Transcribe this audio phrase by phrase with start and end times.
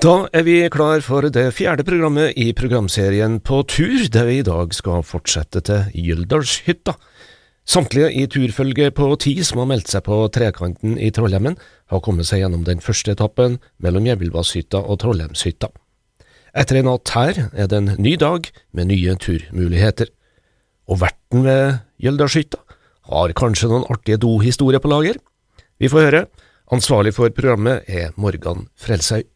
[0.00, 4.44] Da er vi klar for det fjerde programmet i programserien På tur, der vi i
[4.46, 6.94] dag skal fortsette til Gyldalshytta.
[7.68, 11.58] Samtlige i turfølget på ti som har meldt seg på Trekanten i Trollheimen,
[11.92, 15.68] har kommet seg gjennom den første etappen mellom Gjevilvasshytta og Trollheimshytta.
[16.56, 20.08] Etter en natt her er det en ny dag med nye turmuligheter.
[20.88, 22.62] Og verten ved Gjøldalshytta
[23.12, 25.20] har kanskje noen artige dohistorier på lager?
[25.76, 26.24] Vi får høre.
[26.72, 29.28] Ansvarlig for programmet er Morgan Frelshaug.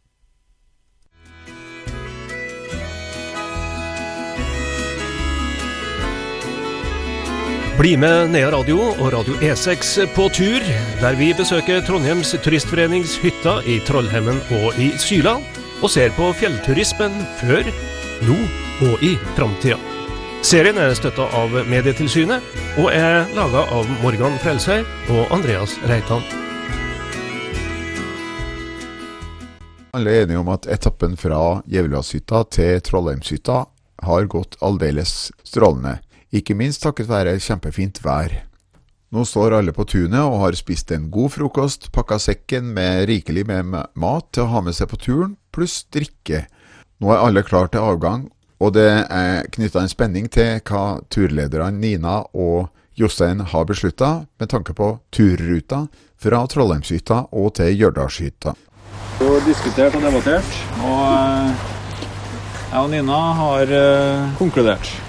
[7.78, 10.62] Bli med Nea Radio og Radio E6 på tur,
[11.00, 15.32] der vi besøker Trondheims turistforenings hytta i Trollhemmen og i Syla,
[15.82, 17.66] og ser på fjellturismen før,
[18.28, 18.36] nå
[18.86, 19.80] og i framtida.
[20.46, 22.46] Serien er støtta av Medietilsynet,
[22.78, 26.22] og er laga av Morgan Frelsøy og Andreas Reitan.
[29.98, 33.64] Alle er enige om at etappen fra Gjevlashytta til Trollheimshytta
[34.06, 36.03] har gått aldeles strålende.
[36.34, 38.32] Ikke minst takket være kjempefint vær.
[39.14, 43.44] Nå står alle på tunet og har spist en god frokost, pakka sekken med rikelig
[43.46, 46.48] med mat til å ha med seg på turen, pluss drikke.
[46.98, 48.26] Nå er alle klar til avgang,
[48.58, 54.10] og det er knytta en spenning til hva turlederne Nina og Jostein har beslutta
[54.40, 55.84] med tanke på turruta
[56.18, 58.58] fra Trollheimshytta og til Hjørdalshytta.
[59.20, 61.66] Vi har diskutert og debattert, og eh,
[62.74, 65.03] jeg og Nina har uh, konkludert.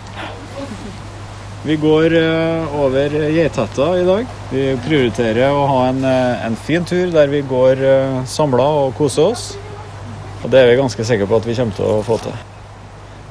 [1.65, 4.27] Vi går uh, over Geithetta i dag.
[4.51, 7.81] Vi prioriterer å ha en, en fin tur der vi går
[8.29, 9.45] samla og koser oss.
[10.43, 12.37] Og det er vi ganske sikre på at vi kommer til å få til.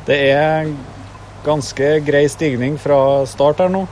[0.08, 0.72] Det er
[1.46, 3.84] ganske grei stigning fra start her nå,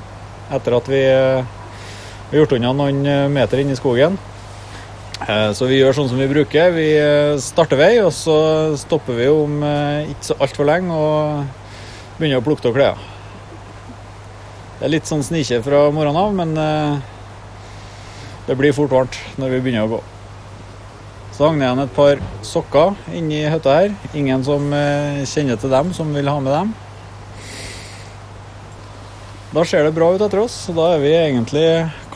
[0.50, 4.18] etter at vi har gjort unna noen meter inn i skogen.
[5.22, 6.74] Så vi gjør sånn som vi bruker.
[6.74, 6.90] Vi
[7.46, 8.36] starter vei, og så
[8.80, 13.11] stopper vi om ikke så altfor lenge og begynner å plukke av klær.
[14.82, 16.56] Det er litt sånn snikje fra morgenen av, men
[18.48, 20.00] det blir fort varmt når vi begynner å gå.
[21.36, 23.94] Så hang det igjen et par sokker inni hytta her.
[24.18, 26.72] Ingen som kjenner til dem, som vil ha med dem.
[29.52, 31.62] Da ser det bra ut etter oss, så da er vi egentlig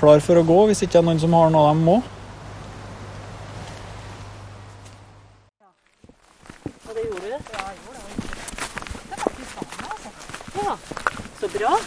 [0.00, 2.00] klar for å gå, hvis ikke det er noen som har noe de må.
[11.38, 11.78] Så bra.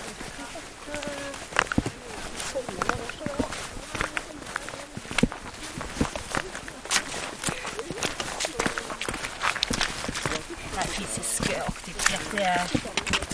[10.80, 12.50] Nei, fysisk aktivitet, det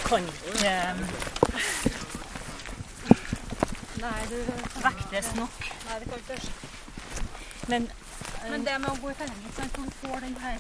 [0.06, 0.74] kan ikke
[4.84, 5.56] vektes nok.
[5.88, 6.42] Nei, det kan ikke det.
[7.70, 7.88] Men
[8.46, 10.60] Men det med å gå i terrenget, så du får den her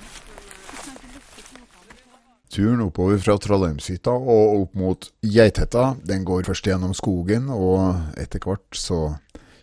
[2.56, 8.40] Turen oppover fra Trollheimshytta og opp mot Geithetta, den går først gjennom skogen, og etter
[8.40, 9.20] hvert så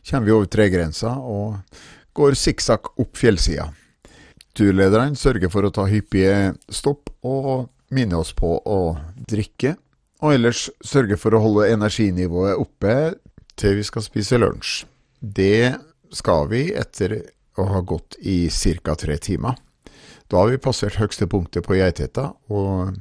[0.06, 1.56] kommer vi over tregrensa og
[2.14, 3.72] går sikksakk opp fjellsida.
[4.52, 8.80] Turlederne sørger for å ta hyppige stopp og minne oss på å
[9.28, 9.76] drikke,
[10.22, 12.96] og ellers sørge for å holde energinivået oppe
[13.58, 14.84] til vi skal spise lunsj.
[15.20, 15.72] Det
[16.12, 17.16] skal vi etter
[17.56, 18.94] å ha gått i ca.
[18.94, 19.56] tre timer.
[20.28, 22.96] Da har vi passert høgste punktet på Geithetta, og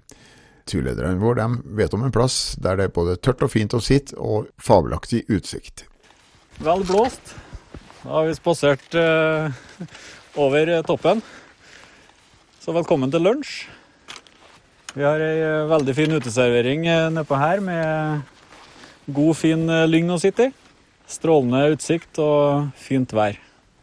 [0.67, 4.15] turlederne våre vet om en plass der det er både tørt og fint å sitte,
[4.15, 5.85] og fabelaktig utsikt.
[6.63, 7.35] Vel blåst.
[8.01, 9.53] Da har vi spasert uh,
[10.41, 11.21] over toppen.
[12.61, 13.63] Så velkommen til lunsj.
[14.93, 18.19] Vi har ei eh, veldig fin uteservering eh, nedpå her med
[19.09, 20.51] god, fin eh, lyng å sitte i.
[21.09, 23.39] Strålende utsikt og fint vær.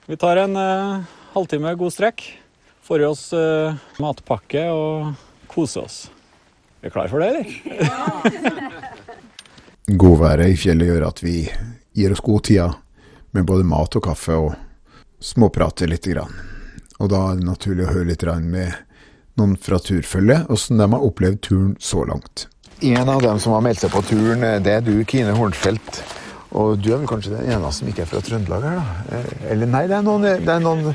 [0.06, 2.22] Vi tar en eh, halvtime god strekk.
[2.86, 5.10] Får i oss eh, matpakke og
[5.50, 5.96] koser oss.
[6.78, 8.70] Vi Er klar for det, eller?
[10.04, 11.34] Godværet i fjellet gjør at vi
[11.98, 12.78] gir oss god tid
[13.34, 14.54] med både mat og kaffe, og
[15.18, 16.06] småprater litt.
[16.14, 16.57] Grann.
[16.98, 18.74] Og da er det naturlig å høre litt med
[19.38, 22.48] noen fra turfølget, åssen de har opplevd turen så langt.
[22.82, 26.02] En av dem som har meldt seg på turen, det er du, Kine Hornfeldt.
[26.58, 29.22] Og du er vel kanskje den eneste som ikke er fra Trøndelag her, da?
[29.52, 30.94] Eller nei, det er noen, det er noen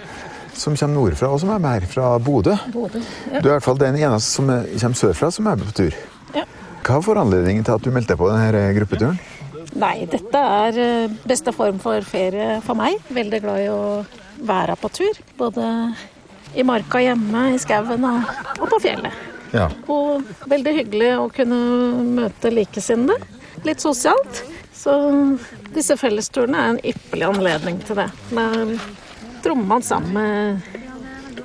[0.58, 2.56] som kommer nordfra og som er med her, fra Bodø.
[2.74, 3.02] Bodø.
[3.30, 5.76] Du er i hvert fall den eneste som er- kommer sørfra som er med på
[5.84, 5.96] tur.
[6.36, 6.44] Ja.
[6.84, 9.20] Hva var foranledningen til at du meldte deg på denne gruppeturen?
[9.80, 13.00] Nei, dette er eh, beste form for ferie for meg.
[13.14, 13.84] Veldig glad i å
[14.46, 15.22] være på tur.
[15.40, 15.68] Både
[16.54, 18.34] i marka hjemme, i skauen og,
[18.70, 19.16] på fjellet.
[19.54, 19.70] Ja.
[19.92, 21.60] Og veldig hyggelig å kunne
[22.06, 23.18] møte likesinnede.
[23.66, 24.44] Litt sosialt.
[24.74, 24.94] Så
[25.74, 28.10] disse fellesturene er en ypperlig anledning til det.
[28.34, 28.48] Da
[29.44, 30.80] trommer man sammen med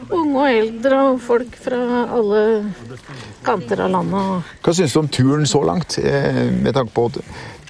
[0.09, 1.79] unge og eldre og folk fra
[2.17, 2.43] alle
[3.45, 4.51] kanter av landet.
[4.65, 5.99] Hva syns du om turen så langt?
[6.01, 7.09] Eh, med tanke på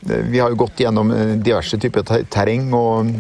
[0.09, 3.11] Vi har jo gått gjennom eh, diverse typer ter- terreng, og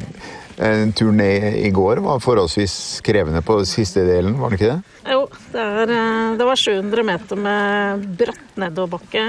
[0.58, 2.76] eh, turen i, går var forholdsvis
[3.06, 4.96] krevende på siste delen, var det ikke det?
[5.12, 5.20] Jo,
[5.52, 9.26] det, er, eh, det var 700 meter med bratt nedoverbakke.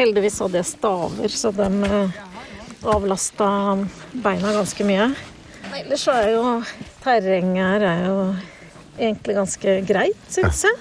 [0.00, 1.70] Heldigvis hadde jeg staver, så de
[2.88, 3.50] avlasta
[4.24, 5.10] beina ganske mye.
[5.76, 6.44] Ellers er jo
[7.04, 8.16] terrenget her er jo
[9.00, 10.76] egentlig ganske greit, syns jeg.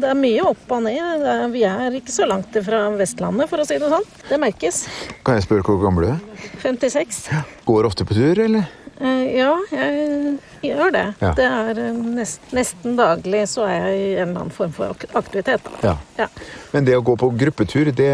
[0.00, 1.24] Det er mye opp og ned.
[1.54, 4.06] Vi er ikke så langt fra Vestlandet, for å si det sånn.
[4.30, 4.82] Det merkes.
[5.26, 6.20] Kan jeg spørre hvor gammel du er?
[6.64, 7.24] 56.
[7.68, 8.68] Går ofte på tur, eller?
[9.00, 10.34] Eh, Ja, jeg
[10.66, 11.04] gjør det.
[11.22, 11.30] Ja.
[11.38, 14.92] Det er eh, nest, nesten daglig så er jeg i en eller annen form for
[15.16, 15.70] aktivitet.
[15.86, 15.94] Ja.
[16.18, 16.26] Ja.
[16.74, 18.10] Men det å gå på gruppetur, det,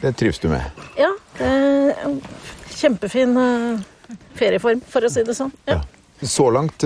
[0.00, 0.64] det trives du med?
[0.96, 1.10] ja,
[2.74, 5.52] kjempefin eh, ferieform, for å si det sånn.
[5.68, 5.80] Ja.
[6.24, 6.84] Så langt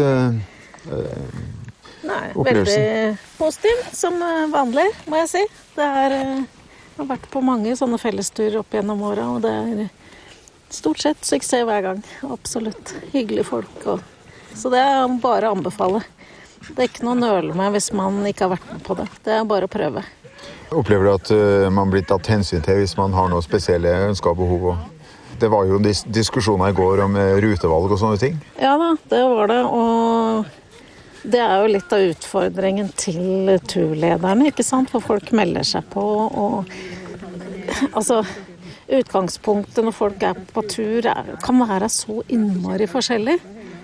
[0.86, 2.82] Nei, Opplevelsen?
[2.82, 5.44] veldig positiv, som eh, vanlig, må jeg si.
[5.74, 9.54] Det er, eh, jeg har vært på mange sånne fellesturer opp gjennom åra, og det
[9.54, 9.88] er
[10.74, 12.04] stort sett suksess hver gang.
[12.30, 12.94] Absolutt.
[13.12, 13.74] Hyggelige folk.
[13.86, 14.04] Og,
[14.54, 16.04] så det er bare å anbefale.
[16.68, 19.08] Det er ikke noe å nøle med hvis man ikke har vært med på det.
[19.24, 20.04] Det er bare å prøve.
[20.74, 24.34] Opplever du at eh, man blir tatt hensyn til hvis man har noen spesielle ønsker
[24.34, 24.66] og behov?
[24.74, 28.36] Og det var jo dis diskusjoner i går om eh, rutevalg og sånne ting.
[28.60, 29.60] Ja da, det var det.
[29.64, 30.50] Og
[31.22, 34.92] det er jo litt av utfordringen til turlederne, ikke sant.
[34.92, 36.78] For folk melder seg på og
[37.92, 38.22] Altså,
[38.88, 43.36] utgangspunktet når folk er på tur er, kan være så innmari forskjellig.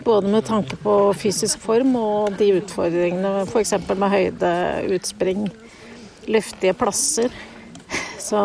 [0.04, 3.74] Både med tanke på fysisk form og de utfordringene f.eks.
[3.92, 4.52] med høyde,
[4.96, 5.46] utspring,
[6.32, 7.32] luftige plasser.
[8.20, 8.40] Så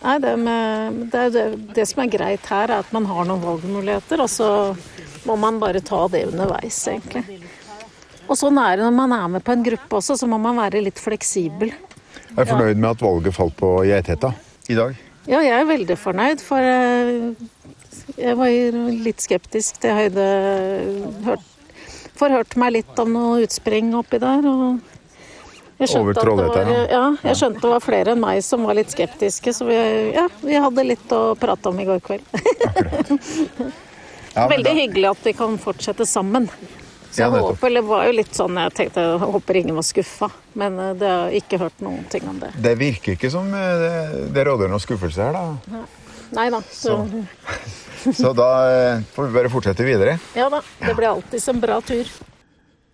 [0.00, 1.42] Nei, det, med, det, det,
[1.76, 4.46] det som er greit her, er at man har noen valgmuligheter, og så
[5.28, 7.40] må man bare ta det underveis, egentlig.
[8.30, 10.58] Og sånn er det når man er med på en gruppe også, så må man
[10.60, 11.72] være litt fleksibel.
[12.30, 14.30] Jeg er fornøyd med at valget falt på Geiteta
[14.70, 14.94] i dag.
[15.26, 17.32] Ja, jeg er veldig fornøyd, for eh,
[18.16, 20.28] jeg var litt skeptisk til høyde.
[21.26, 21.42] Hørt,
[22.20, 24.46] forhørte meg litt om noe utspring oppi der.
[24.46, 24.80] og
[25.80, 26.80] jeg skjønte var- ja.
[26.92, 29.76] Ja, jeg skjønte det var flere enn meg som var litt skeptiske, så vi,
[30.14, 32.24] ja, vi hadde litt å prate om i går kveld.
[34.36, 36.46] Ja, Veldig da- hyggelig at vi kan fortsette sammen.
[37.10, 37.56] Så Ja, jeg nettopp.
[37.56, 40.92] håper, eller var jo litt sånn, jeg tenkte jeg håper ingen var skuffa, men eh,
[41.00, 42.52] det har ikke hørt noen ting om det.
[42.62, 43.94] Det virker ikke som eh, det,
[44.36, 45.82] det råder noe skuffelse her, da.
[46.38, 46.60] Nei da.
[46.70, 47.00] Så,
[48.14, 50.18] Så da eh, får vi bare fortsette videre.
[50.38, 50.62] ja da.
[50.78, 52.06] Det blir alltids en bra tur.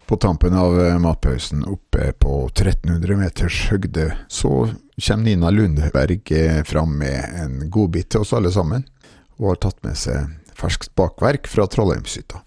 [0.07, 0.73] På tampen av
[1.03, 6.31] matpausen oppe på 1300 meters høgde, så kommer Nina Lundberg
[6.65, 8.87] fram med en godbit til oss alle sammen,
[9.37, 12.39] Hun har tatt med seg ferskt bakverk fra Trollheimshytta.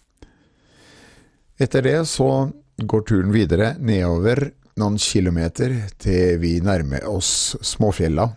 [1.60, 4.46] Etter det så går turen videre nedover
[4.80, 8.30] noen kilometer til vi nærmer oss Småfjella,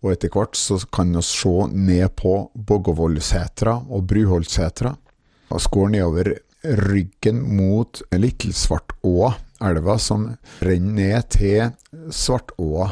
[0.00, 4.94] og etter hvert så kan vi se ned på Boggovollsetra og Bruholtsetra,
[5.52, 6.32] Vi går nedover
[6.64, 10.30] ryggen mot Littlesvartåa, elva som
[10.64, 12.88] renner ned til Svartåa.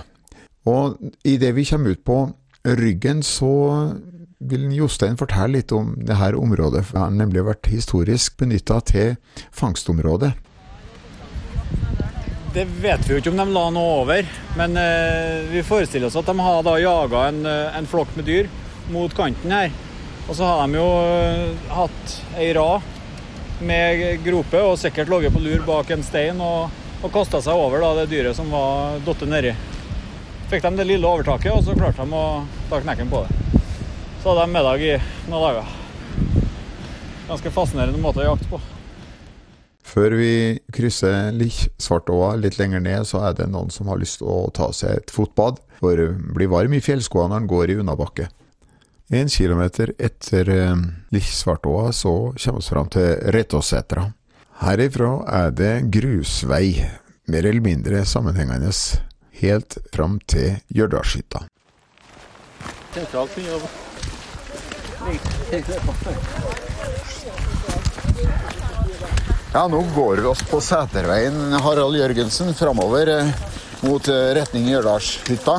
[0.69, 2.19] Og idet vi kommer ut på
[2.69, 3.97] ryggen, så
[4.41, 6.87] vil Jostein fortelle litt om det her området.
[6.93, 9.17] Det har nemlig vært historisk benytta til
[9.53, 10.33] fangstområde.
[12.55, 16.17] Det vet vi jo ikke om de la noe over, men eh, vi forestiller oss
[16.19, 18.49] at de har da jaga en, eh, en flokk med dyr
[18.91, 19.71] mot kanten her.
[20.27, 22.89] Og så har de jo eh, hatt ei rad
[23.61, 26.73] med grope og sikkert ligget på lur bak en stein og,
[27.05, 29.55] og kasta seg over da, det dyret som var datt nedi.
[30.51, 33.60] Fikk de det lille overtaket, og så klarte de å ta knekken på det.
[34.23, 34.93] Så hadde de middag i
[35.31, 35.69] noen dager.
[37.29, 38.59] Ganske fascinerende måte å jakte på.
[39.91, 40.33] Før vi
[40.77, 41.33] krysser
[41.81, 45.01] Svartåa litt lenger ned, så er det noen som har lyst til å ta seg
[45.01, 48.29] et fotbad, for det blir varm i fjellskoene når en går i unnabakke.
[49.11, 50.53] En kilometer etter
[51.11, 54.05] Lich Svartåa, så kommer vi fram til Retåsetra.
[54.61, 56.77] Herifra er det grusvei,
[57.33, 58.71] mer eller mindre sammenhengende,
[59.41, 61.47] helt fram til Gjørdalshytta.
[69.53, 73.31] Ja, nå går vi oss på Sæterveien Harald Jørgensen framover eh,
[73.81, 75.57] mot eh, retning Gjørdalshytta.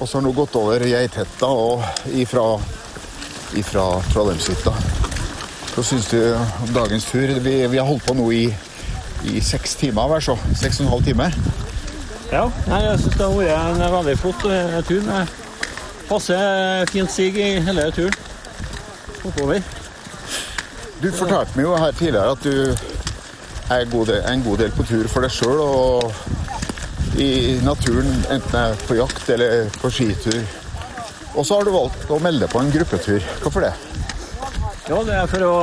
[0.00, 2.44] Og så har nå gått over Geithetta og ifra,
[3.58, 4.76] ifra Trollheimshytta.
[5.72, 7.34] Hva syns du om dagens tur?
[7.40, 8.46] Vi, vi har holdt på nå i,
[9.32, 10.36] i seks timer, vær så.
[10.60, 11.32] Seks og en halv time.
[12.30, 15.39] Ja, jeg syns det har vært en veldig flott eh, tur med
[16.10, 16.36] passe
[16.90, 18.16] fint sig i hele turen
[19.24, 19.62] oppover.
[21.00, 22.54] Du fortalte meg jo her tidligere at du
[23.70, 26.10] er god del, en god del på tur for deg sjøl og
[27.20, 30.40] i naturen, enten det er på jakt eller på skitur.
[31.36, 33.22] Og så har du valgt å melde på en gruppetur.
[33.42, 33.72] Hvorfor det?
[34.90, 35.56] Ja, det er for å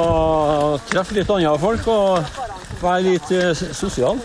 [0.88, 4.22] treffe litt andre folk og være litt eh, sosial.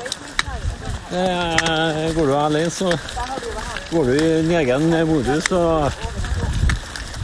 [1.13, 2.93] Eh, går du alene, så
[3.91, 5.51] går du i din egen modus.
[5.57, 6.12] Og,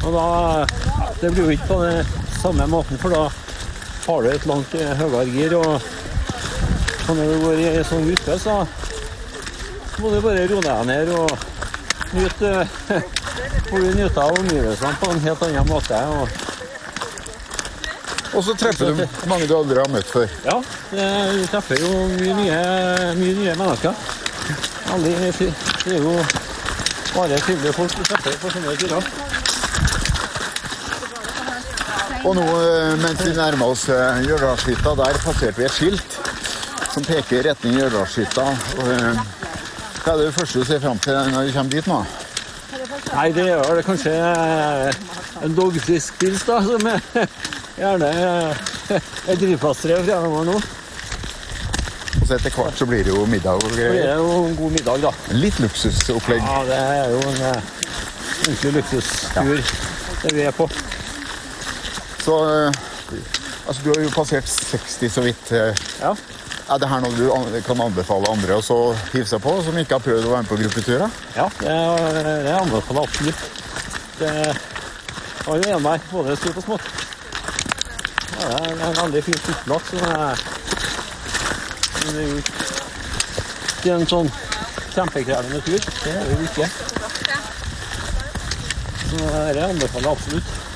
[0.08, 0.66] og da
[1.20, 2.06] Det blir jo ikke på den
[2.40, 3.24] samme måten, for da
[4.06, 5.54] har du et langt høyere gir.
[5.58, 5.82] Og,
[7.08, 8.54] når du går i en sånn gruppe, så
[9.98, 11.32] må du bare roe deg ned og
[12.14, 12.52] nyte
[13.68, 15.98] Får du nyte av omgivelsene på en helt annen måte.
[16.14, 16.28] Og,
[18.38, 20.28] Og så treffer du mange du aldri har møtt før.
[20.44, 20.56] ja,
[20.92, 22.60] du treffer jo mye nye,
[23.18, 23.92] mye nye mennesker.
[24.94, 26.14] Alle det er jo
[27.14, 29.27] bare trivelige folk du treffer på sånne turer.
[32.28, 36.16] Og nå eh, mens vi nærmer oss eh, Gjørdalshytta, der passerte vi et skilt
[36.92, 38.44] som peker i retning Gjørdalshytta.
[38.84, 39.20] Eh,
[40.02, 42.02] Hva er det første du ser fram til når du kommer dit nå?
[43.14, 44.12] Nei, det er vel kanskje
[45.46, 47.00] en dogfisk pils, da, som er
[47.78, 50.58] gjerne er drivplasteret fremover nå.
[50.58, 54.76] Og så etter hvert så blir det jo middag og Det blir jo en god
[54.76, 55.14] middag, da.
[55.32, 56.44] Litt luksusopplegg.
[56.44, 59.64] Ja, det er jo en ordentlig luksustur
[60.18, 60.68] det vi er på.
[62.28, 62.72] Så eh,
[63.66, 65.52] altså, du har jo passert 60 så vidt.
[65.56, 65.72] eh.
[66.02, 66.12] Ja.
[66.68, 68.80] Er det her noe du an- kan anbefale andre å
[69.14, 71.14] hive seg på, som ikke har prøvd å være med på gruppeturer?
[71.38, 71.76] Ja, det,
[72.44, 73.40] det anbefaler absolutt.
[74.18, 74.34] Det
[75.46, 76.90] var jo en vei, både stort og smått.
[78.38, 80.46] Ja, det er en veldig fin fotlatt, så det er
[81.98, 84.28] men det er jo ikke en sånn
[84.94, 85.80] kjempekrevende tur.
[86.04, 86.68] Det er det jo ikke.
[89.08, 89.16] Så
[89.56, 90.67] det anbefaler jeg absolutt.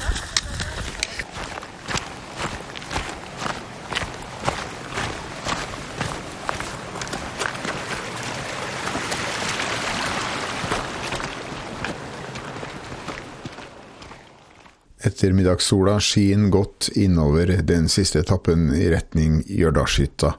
[15.22, 20.32] Ettermiddagssola skinner godt innover den siste etappen i retning Jørdalshytta.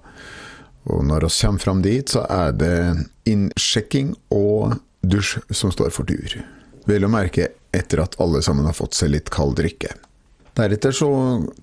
[0.92, 2.76] Og når vi kommer fram dit, så er det
[3.32, 6.36] innsjekking og dusj som står for tur.
[6.84, 9.94] Vel å merke etter at alle sammen har fått seg litt kald drikke.
[10.60, 11.14] Deretter så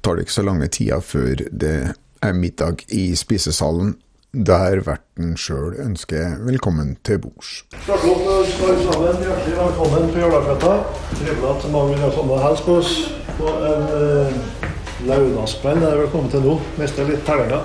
[0.00, 1.76] tar det ikke så lange tida før det
[2.24, 3.98] er middag i spisesalen,
[4.32, 7.64] der verten sjøl ønsker velkommen til bords.
[7.74, 10.74] Hjertelig velkommen på Jørdalsfetta.
[11.16, 12.92] Trivelig at mange vil komme og hilse oss
[13.40, 14.38] på en
[15.08, 15.82] lørdagskveld.
[15.82, 16.54] Det er velkommen til nå.
[16.78, 17.58] Mister litt tellinga.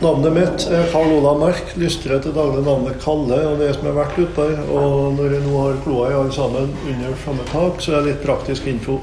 [0.00, 1.74] Navnet mitt er Karl Olav Merk.
[1.76, 3.40] lystrer til daglig navnet Kalle.
[3.46, 4.46] og det som er vært ute.
[4.74, 8.06] Og når jeg nå har kloa i alle sammen under samme tak, så er det
[8.10, 8.98] litt praktisk info.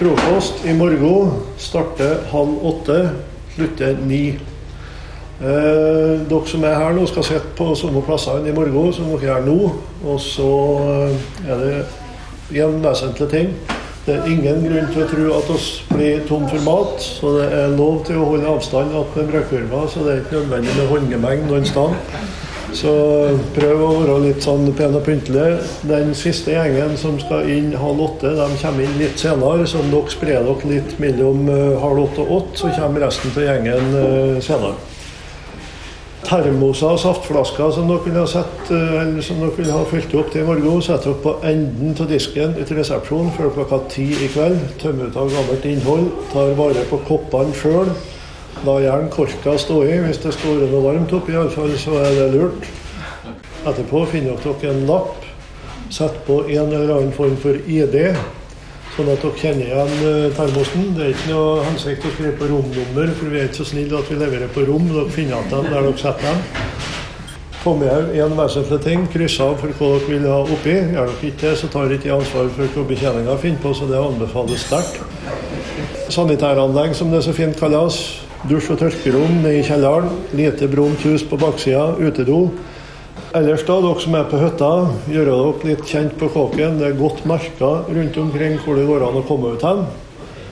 [0.00, 3.12] Frokost i morgen starter halv åtte,
[3.54, 4.40] slutter ni.
[5.42, 9.26] Eh, dere som er her nå, skal sitte på samme plassene i morgen som dere
[9.26, 9.56] gjør nå.
[10.06, 10.50] Og så
[10.86, 13.56] eh, er det en vesentlig ting.
[14.06, 17.48] Det er ingen grunn til å tro at oss blir tom for mat, så det
[17.54, 21.44] er lov til å holde avstand med brødkurva, så det er ikke nødvendig med håndgemeng
[21.46, 21.98] noen sted.
[22.74, 22.94] Så
[23.54, 25.58] prøv å være litt sånn pen og pyntelig.
[25.86, 29.66] Den siste gjengen som skal inn halv åtte, de kommer inn litt senere.
[29.70, 33.46] Så dere sprer dere litt mellom eh, halv åtte og åtte, så kommer resten av
[33.50, 34.91] gjengen eh, senere
[36.26, 40.14] termoser og saftflasker som dere kunne ha sett, eh, eller som dere kunne ha fylt
[40.14, 43.80] opp til i morgen, setter dere på enden av disken ut i resepsjonen før klokka
[43.88, 44.60] ti i kveld.
[44.82, 46.10] Tømmer ut av gammelt innhold.
[46.32, 47.90] Tar vare på koppene sjøl.
[48.64, 49.98] La gjerne korka stå i.
[50.06, 52.68] Hvis det står noe varmt oppi, iallfall, så er det lurt.
[53.66, 55.26] Etterpå finner dere en lapp.
[55.90, 58.14] Sett på en eller annen form for ID.
[58.92, 60.90] Sånn at dere kjenner igjen eh, termosen.
[60.92, 63.96] Det er ikke noe hensikt å skrive på romnummer, for vi er ikke så snille
[63.96, 64.84] at vi leverer på rom.
[64.90, 66.90] Dere finner igjen dem der dere setter dem.
[67.62, 69.06] Få med én en vesentlig ting.
[69.08, 70.74] Kryss av for hva dere vil ha oppi.
[70.76, 74.02] Gjør dere ikke det, så tar ikke ansvar for hva betjeninga finner på, så det
[74.02, 75.00] anbefales sterkt.
[76.12, 78.02] Sanitæranlegg, som det så fint kalles.
[78.50, 80.12] Dusj- og tørkerom nede i kjelleren.
[80.36, 81.94] Lite brunt hus på baksida.
[81.96, 82.42] Utedo.
[83.32, 84.68] Ellers da, dere som er på hytta,
[85.08, 86.74] gjør dere litt kjent på kåken.
[86.76, 89.86] Det er godt merka rundt omkring hvor det går an å komme ut hen.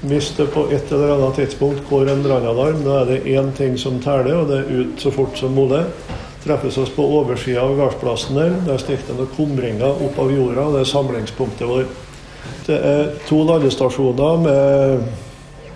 [0.08, 3.76] Hvis det på et eller annet tidspunkt går en brannalarm, da er det én ting
[3.76, 5.82] som teller, og det er ut så fort som mulig.
[6.40, 8.56] Treffes oss på oversida av gardsplassen der.
[8.64, 12.00] Der stikker det noen kumringer opp av jorda, og det er samlingspunktet vårt.
[12.64, 15.04] Det er to ladestasjoner med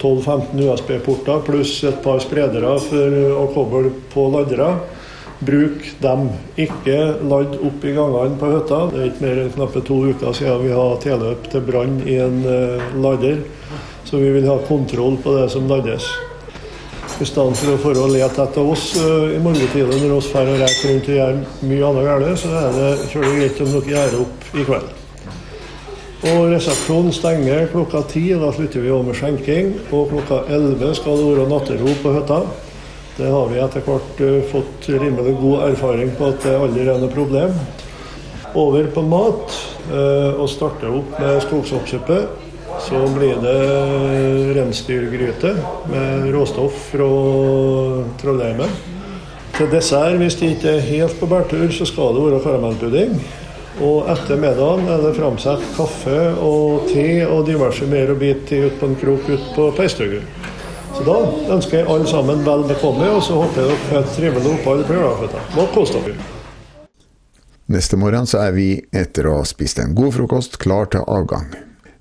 [0.01, 4.73] 12-15 USB-porter pluss et par spredere for å koble på ladere.
[5.45, 6.29] Bruk dem.
[6.61, 8.81] Ikke ladd opp i gangene på hytta.
[8.93, 12.19] Det er ikke mer enn knappe to uker siden vi har tilløp til brann i
[12.23, 13.43] en eh, lader.
[14.05, 16.09] Så vi vil ha kontroll på det som lades.
[17.23, 20.61] I stedet for å å lete etter oss eh, i morgentider når oss drar og
[20.63, 24.21] reiser rundt og gjør mye annet galt, så er det kjølig greit om dere gjør
[24.25, 24.93] opp i kveld.
[26.25, 29.75] Og Resepsjonen stenger klokka ti, da slutter vi òg med skjenking.
[29.93, 32.39] Og klokka elleve skal det være nattero på hytta.
[33.17, 36.97] Det har vi etter hvert eh, fått rimelig god erfaring på at det aldri er
[36.99, 37.53] noe problem.
[38.59, 39.55] Over på mat
[39.87, 42.17] eh, og starte opp med skogsoppsuppe.
[42.83, 43.55] Så blir det
[44.57, 45.53] reinsdyrgryte
[45.93, 47.07] med råstoff fra
[48.19, 48.75] Trollheimen.
[49.55, 53.15] Til dessert, hvis det ikke er helt på bærtur, så skal det være karamellpudding.
[53.85, 58.75] Og etter middagen er det framsatt kaffe og te og diverse mer og bit ut
[58.81, 60.19] på en krok ut på peisstugu.
[60.95, 61.17] Så da
[61.57, 64.85] ønsker jeg alle sammen vel bekomme, og så håper jeg dere får et trivelig opphold
[64.87, 65.45] på Jølafjøtta.
[65.57, 66.31] Må kose dere.
[67.75, 71.49] Neste morgen så er vi, etter å ha spist en god frokost, klar til avgang.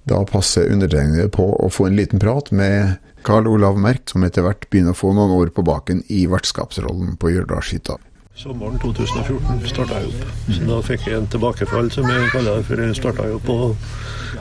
[0.06, 4.44] Da passer undertegnede på å få en liten prat med Karl Olav Merk, som etter
[4.46, 7.98] hvert begynner å få noen år på baken i vertskapsrollen på Jørdalshytta.
[8.36, 10.32] Sommeren 2014 starta jeg opp.
[10.50, 13.58] Så da fikk jeg en tilbakefall, som jeg kaller det, for jeg starta jo på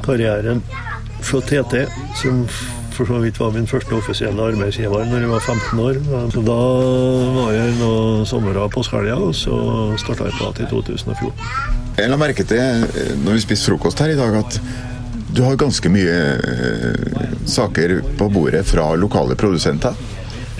[0.02, 0.64] karrieren
[1.26, 1.86] fra TT,
[2.18, 2.46] som
[2.92, 6.00] for så vidt var min første offisielle arbeidsgiver når jeg var 15 år.
[6.34, 6.58] Så da
[7.38, 9.56] var jeg noen somre på påskehelga, og så
[10.00, 11.32] starta jeg prat i 2014.
[11.98, 14.60] Jeg la merke til, eh, når vi spiste frokost her i dag, at
[15.32, 19.96] du har ganske mye eh, saker på bordet fra lokale produsenter.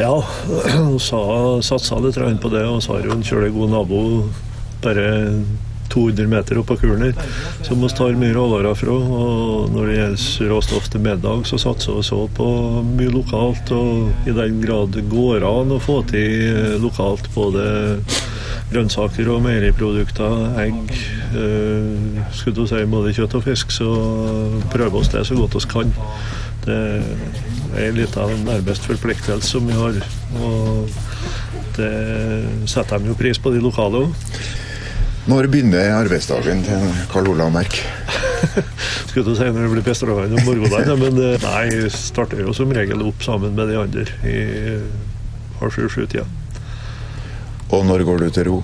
[0.00, 0.12] Ja,
[0.76, 4.00] hun satsa litt på det, og så har jo en kjølig god nabo
[4.82, 5.08] bare
[5.92, 7.14] 200 meter opp av kulen
[7.62, 8.96] som vi tar mye råvarer fra.
[8.96, 12.48] Og når det gjelder råstoff til middag, så satser vi så på
[12.92, 13.72] mye lokalt.
[13.76, 17.66] Og i den grad det går an å få til lokalt både
[18.72, 20.94] grønnsaker og meieriprodukter, egg,
[21.36, 23.90] øh, skulle si både kjøtt og fisk, så
[24.72, 25.92] prøver vi det så godt vi kan.
[26.62, 26.80] Det
[27.76, 29.98] er litt av en nærmest forpliktelse som vi har.
[30.40, 30.88] Og
[31.76, 31.92] det
[32.70, 34.28] setter de jo pris på, de lokale òg.
[35.30, 37.76] Når begynner arbeidsdagen til Karl Olav Merk?
[39.08, 42.54] Skulle du si når det blir restaurant om morgenen, men eh, nei, jeg starter jo
[42.56, 44.38] som regel opp sammen med de andre i
[45.60, 46.24] halv sju-sju-tida.
[47.72, 48.58] Og når går du til ro?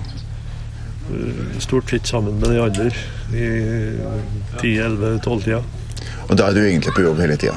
[1.15, 2.91] Eh, Stort sett sammen med de andre
[3.31, 3.47] i
[4.59, 5.61] ti-elleve-tolv-tida.
[6.27, 7.55] Og da er du egentlig på jobb hele tida?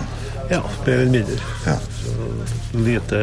[0.53, 1.41] Ja, mer eller mindre.
[1.67, 1.75] Ja.
[2.73, 3.19] Lite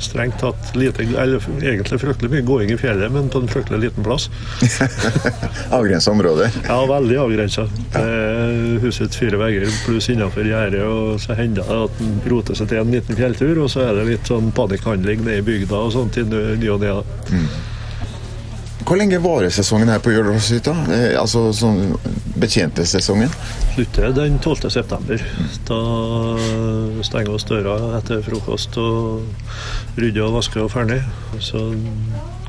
[0.00, 4.06] strengt tatt lite, eller Egentlig fryktelig mye gåing i fjellet, men på en fryktelig liten
[4.06, 4.28] plass.
[5.78, 6.50] Avgrensa område?
[6.68, 7.66] Ja, veldig avgrensa.
[8.82, 10.84] Husets fire vegger pluss innenfor gjerdet.
[10.86, 13.98] Og så hender det at en roter seg til en liten fjelltur, og så er
[13.98, 16.94] det litt sånn panikkhandling nede i bygda og sånt i ny og ne.
[18.86, 20.72] Hvor lenge varer sesongen her på Jørdalshytta?
[20.94, 21.96] Eh, altså sånn
[22.38, 23.32] betjentesesongen?
[23.72, 24.68] Slutter den 12.
[24.70, 25.24] september.
[25.66, 25.78] Da
[27.08, 29.24] stenger vi døra etter frokost og
[29.98, 31.00] rydder og vasker og ferdig.
[31.42, 31.64] Så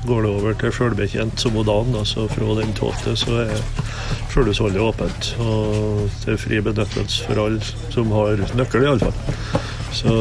[0.05, 1.97] går det over til sjølbetjent som om dagen.
[1.97, 3.17] Altså fra den 12.
[3.17, 3.57] så er
[4.29, 5.31] sjølhusholdet åpent.
[5.41, 9.65] Og til fri benyttelse for alle som har nøkkel, iallfall.
[9.97, 10.13] Så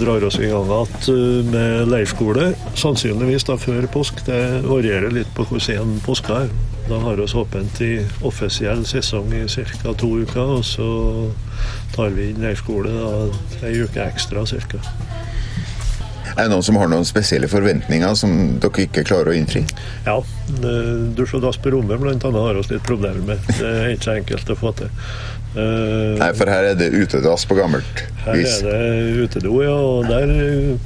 [0.00, 4.24] drar oss i gang igjen med leirskole, sannsynligvis da før påsk.
[4.26, 6.50] Det varierer litt på hvor sen påska er.
[6.88, 7.92] Da har vi åpent i
[8.26, 9.94] offisiell sesong i ca.
[9.94, 10.88] to uker, og så
[11.94, 12.90] tar vi inn leirskole
[13.62, 14.82] ei uke ekstra ca.
[16.38, 19.64] Er det noen som har noen spesielle forventninger som dere ikke klarer å innfri?
[20.06, 20.18] Ja.
[21.18, 23.42] Dusj og dass på rommet annet har vi litt problemer med.
[23.58, 24.92] Det er ikke så enkelt å få til.
[25.58, 28.60] Uh, Nei, for her er det utedass på gammelt vis.
[28.62, 29.74] her er det utedo, ja.
[29.74, 30.30] Og der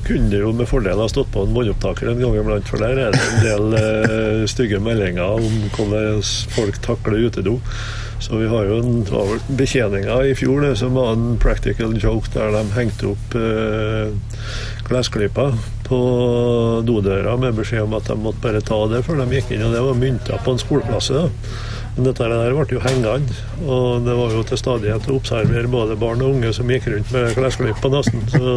[0.06, 3.00] kunne det jo med fordel ha stått på en båndopptaker en gang iblant, for der
[3.06, 6.22] er det en del uh, stygge meldinger om hvordan
[6.56, 7.58] folk takler utedo.
[8.22, 12.30] Så vi har jo en var betjeninga i fjor det som var en practical joke
[12.32, 14.14] der de hengte opp uh,
[14.86, 15.56] klesklyper
[15.88, 16.00] på
[16.86, 19.66] dodøra med beskjed om at de måtte bare ta det før de gikk inn.
[19.66, 21.10] Og det var mynter på en skoleplass.
[21.12, 21.26] Da.
[21.96, 25.98] Men dette der ble jo hengende, og det var jo til stadighet å observere både
[26.00, 28.22] barn og unge som gikk rundt med klesklipp på nesen.
[28.32, 28.54] Så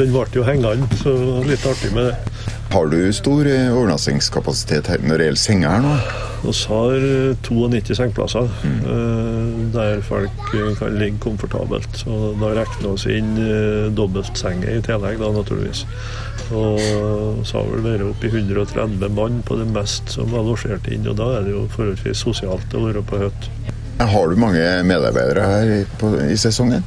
[0.00, 1.14] den ble jo hengende, så
[1.46, 2.58] litt artig med det.
[2.70, 5.94] Har du stor eh, overnattingskapasitet når det gjelder senger her nå?
[6.44, 7.06] Vi har
[7.42, 9.72] 92 sengeplasser mm.
[9.74, 11.98] der folk eh, kan ligge komfortabelt.
[11.98, 15.82] Så da regner vi inn eh, dobbeltsenger i tillegg, da, naturligvis.
[16.54, 16.78] Og
[17.46, 21.10] så har vel vært oppi i 130 mann på det mest som var losjert inn,
[21.10, 23.50] og da er det jo forholdsvis sosialt å være på høtt.
[23.98, 26.86] Har du mange medarbeidere her i sesongen?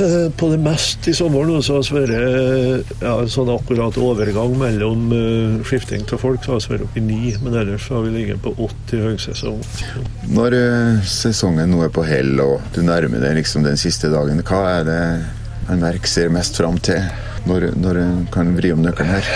[0.00, 3.96] Eh, På det mest i sommer nå så har vi vært ja, en sånn akkurat
[4.00, 8.04] overgang mellom eh, skifting til folk, så har vært oppe i ni, men ellers har
[8.06, 9.60] vi ligget på 80 høysesong.
[10.30, 14.42] Når eh, sesongen nå er på hell og du nærmer deg liksom den siste dagen,
[14.46, 15.02] hva er det
[15.68, 17.02] han Merk ser mest fram til?
[17.48, 19.28] Når, når en kan vri om nøkkelen her?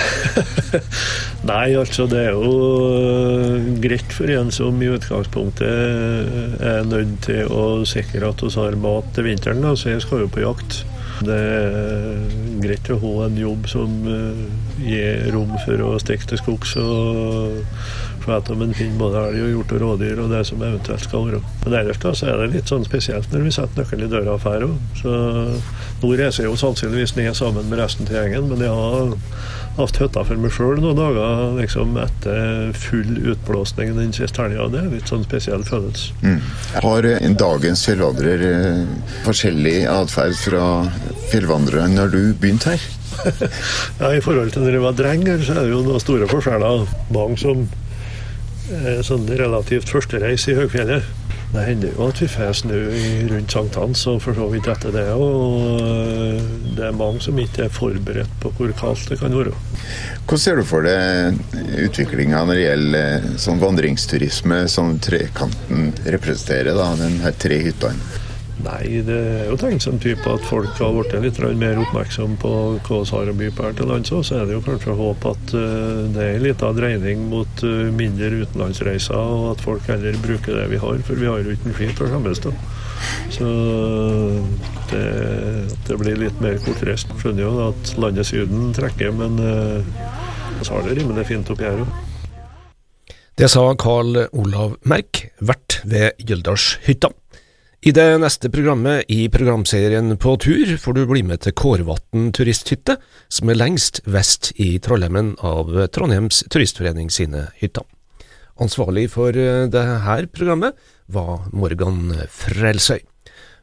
[1.51, 2.55] Nei, altså det er jo
[3.01, 8.77] øh, greit for en som i utgangspunktet er nødt til å sikre at vi har
[8.81, 9.64] mat til vinteren.
[9.77, 10.83] Så jeg skal jo på jakt.
[11.25, 12.23] Det er
[12.64, 14.47] greit å ha en jobb som øh,
[14.83, 17.61] gir rom for å stikke til skogs og
[18.25, 21.27] se om en finner både elg og hjort og rådyr og det som eventuelt skal
[21.29, 21.43] være.
[21.65, 24.37] Men ellers da, så er det litt sånn spesielt når vi setter nøkkelen i døra
[24.37, 24.67] og drar.
[25.01, 25.19] Så
[26.03, 29.15] nå reiser jeg jo sannsynligvis ned sammen med resten til gjengen, men jeg har
[29.75, 34.69] hatt hytta for meg sjøl noen dager liksom etter full utblåsning den siste helga.
[34.71, 36.15] Det er litt sånn spesiell følelse.
[36.23, 36.43] Mm.
[36.85, 38.83] Har eh, dagens fjellvandrer eh,
[39.27, 40.67] forskjellig atferd fra
[41.33, 42.91] fjellvandrere når du begynte her?
[44.01, 46.87] Ja, I forhold til når jeg var dreng, så er det jo noen store forskjeller.
[47.15, 47.65] Mange som
[49.05, 51.12] sånn relativt førstereis i høgfjellet.
[51.55, 52.79] Det hender jo at vi får snø
[53.31, 55.05] rundt sankthans, og for så vidt etter det.
[55.14, 56.40] Og
[56.74, 59.55] det er mange som ikke er forberedt på hvor kaldt det kan være.
[60.24, 61.38] Hvordan ser du for deg
[61.85, 68.24] utviklinga når det gjelder eh, sånn vandringsturisme som trekanten representerer, da, den her tre hyttene?
[68.62, 72.53] Nei, det er jo tenkt som type at folk har blitt litt mer oppmerksom på
[72.87, 74.12] hva vi har å by på her til lands.
[74.14, 77.90] Så er det jo kanskje håp at eh, det er en liten dreining mot eh,
[77.90, 81.03] mindre utenlandsreiser, og at folk heller bruker det vi har.
[81.09, 82.62] For vi har jo ikke en å skjemmes av.
[83.35, 83.51] Så
[84.93, 85.05] det,
[85.88, 87.11] det blir litt mer kortreist.
[87.21, 89.93] Skjønner jo at landet Syden trekker, men eh,
[90.61, 92.03] vi har det rimelig fint oppi her òg.
[93.35, 97.11] Det sa Karl Olav Merk, vert ved Gyldalshytta.
[97.85, 102.97] I det neste programmet i programserien På tur får du bli med til Kårvatn turisthytte,
[103.29, 107.85] som er lengst vest i Trollheimen av Trondheims Turistforening sine hytter.
[108.57, 110.81] Ansvarlig for dette programmet
[111.12, 113.03] var Morgan Frelsøy.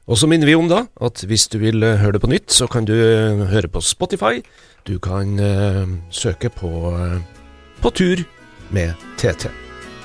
[0.05, 2.53] Og så minner vi om da at hvis du vil eh, høre det på nytt,
[2.53, 4.41] så kan du eh, høre på Spotify.
[4.85, 7.21] Du kan uh, søke på uh,
[7.81, 8.21] På tur
[8.69, 9.49] med TT.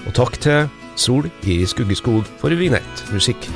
[0.06, 3.48] Og takk til Sol i Skuggeskog for Vinett musikk.